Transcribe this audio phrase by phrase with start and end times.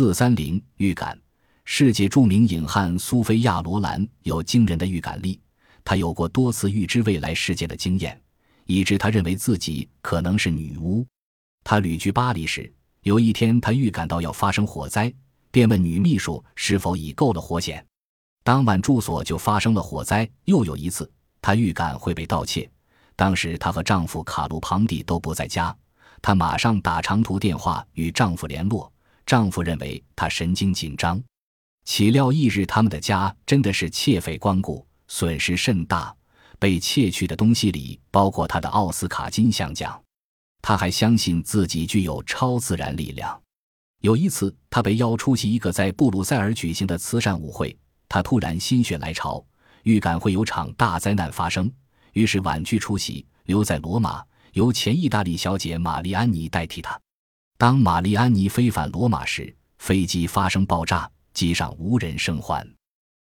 [0.00, 1.20] 四三零预感，
[1.66, 5.38] 世界著名影汉苏菲亚·罗兰有惊人的预感力，
[5.84, 8.18] 她有过多次预知未来世界的经验，
[8.64, 11.06] 以致她认为自己可能是女巫。
[11.62, 15.12] 她旅居巴黎时，有一天她预感到要发生火灾，
[15.50, 17.84] 便问女秘书是否已购了火险。
[18.42, 20.26] 当晚住所就发生了火灾。
[20.46, 21.12] 又有一次，
[21.42, 22.66] 她预感会被盗窃，
[23.16, 25.76] 当时她和丈夫卡鲁庞蒂都不在家。
[26.22, 28.90] 她马上打长途电话与丈夫联络，
[29.26, 31.22] 丈夫认为她神经紧张。
[31.84, 36.14] 岂料翌日，他们的家真的是窃匪光顾，损失甚大。
[36.58, 39.98] 被窃去的东西里包括她的奥斯卡金像奖。
[40.60, 43.40] 她还相信自己具有超自然力量。
[44.02, 47.74] 有一次，她被邀出席一个在布鲁塞尔举行的慈善舞会，
[48.08, 49.42] 她突然心血来潮，
[49.84, 51.72] 预感会有场大灾难发生，
[52.12, 54.22] 于是婉拒出席，留在罗马。
[54.52, 57.00] 由前意大利小姐玛丽安妮代替他。
[57.60, 62.66] 当玛丽安妮飞返罗马时，飞机发生爆炸，机上无人生还。